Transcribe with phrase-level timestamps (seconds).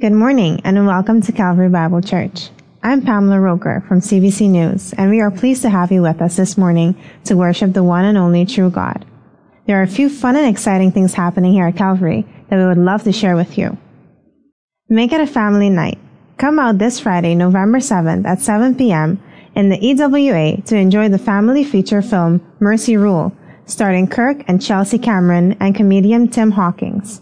[0.00, 2.50] Good morning and welcome to Calvary Bible Church.
[2.84, 6.36] I'm Pamela Roker from CBC News, and we are pleased to have you with us
[6.36, 6.94] this morning
[7.24, 9.04] to worship the one and only true God.
[9.66, 12.78] There are a few fun and exciting things happening here at Calvary that we would
[12.78, 13.76] love to share with you.
[14.88, 15.98] Make it a family night.
[16.36, 19.20] Come out this Friday, November 7th at 7 p.m.
[19.56, 23.36] in the EWA to enjoy the family feature film Mercy Rule,
[23.66, 27.20] starring Kirk and Chelsea Cameron and comedian Tim Hawkins.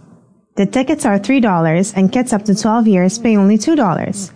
[0.56, 4.32] The tickets are $3 and kids up to 12 years pay only $2.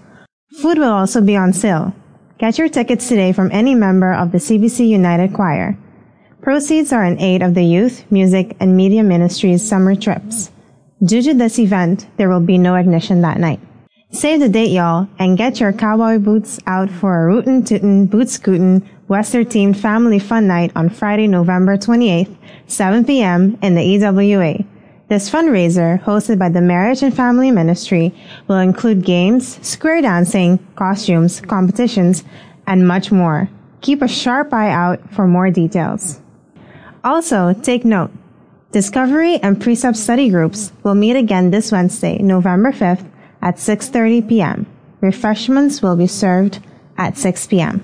[0.61, 1.95] Food will also be on sale.
[2.39, 5.79] Get your tickets today from any member of the CBC United Choir.
[6.43, 10.51] Proceeds are in aid of the Youth, Music, and Media Ministries summer trips.
[11.03, 13.61] Due to this event, there will be no ignition that night.
[14.13, 18.29] Save the date, y'all, and get your cowboy boots out for a rootin' tootin' boot
[18.29, 23.57] scootin' Western themed family fun night on Friday, November 28th, 7 p.m.
[23.63, 24.65] in the EWA.
[25.11, 28.15] This fundraiser, hosted by the Marriage and Family Ministry,
[28.47, 32.23] will include games, square dancing, costumes, competitions,
[32.69, 33.51] and much more.
[33.81, 36.21] Keep a sharp eye out for more details.
[37.03, 38.13] Also, take note.
[38.71, 43.05] Discovery and Precept study groups will meet again this Wednesday, November 5th
[43.43, 44.65] at 6:30 p.m.
[45.01, 46.61] Refreshments will be served
[46.99, 47.83] at 6 p.m.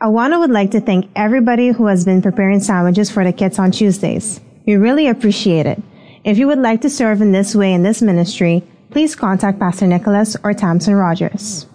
[0.00, 3.70] Awana would like to thank everybody who has been preparing sandwiches for the kids on
[3.70, 4.40] Tuesdays.
[4.66, 5.82] We really appreciate it.
[6.24, 9.88] If you would like to serve in this way in this ministry, please contact Pastor
[9.88, 11.66] Nicholas or Tamsin Rogers.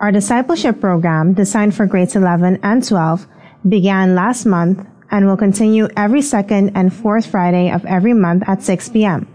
[0.00, 3.26] Our discipleship program, designed for grades 11 and 12,
[3.68, 8.62] began last month and will continue every second and fourth Friday of every month at
[8.62, 9.28] 6 p.m.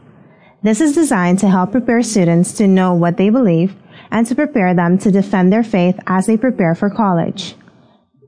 [0.64, 3.75] This is designed to help prepare students to know what they believe
[4.09, 7.55] and to prepare them to defend their faith as they prepare for college.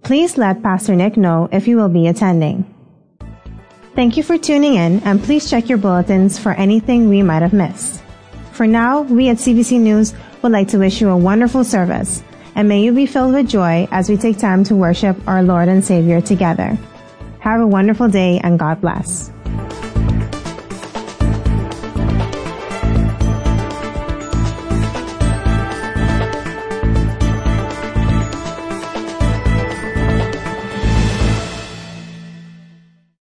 [0.03, 2.74] Please let Pastor Nick know if you will be attending.
[3.95, 7.54] Thank you for tuning in and please check your bulletins for anything we might have
[7.54, 8.04] missed.
[8.52, 12.22] For now, we at CBC News would like to wish you a wonderful service
[12.56, 15.70] and may you be filled with joy as we take time to worship our Lord
[15.70, 16.78] and Savior together.
[17.39, 19.32] Have a wonderful day and God bless.